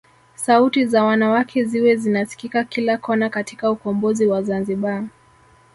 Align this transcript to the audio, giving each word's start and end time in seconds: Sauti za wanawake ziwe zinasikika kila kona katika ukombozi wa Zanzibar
Sauti 0.35 0.85
za 0.85 1.03
wanawake 1.03 1.63
ziwe 1.63 1.95
zinasikika 1.95 2.63
kila 2.63 2.97
kona 2.97 3.29
katika 3.29 3.71
ukombozi 3.71 4.25
wa 4.27 4.43
Zanzibar 4.43 5.03